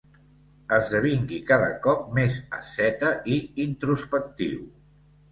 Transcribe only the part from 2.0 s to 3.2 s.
més asceta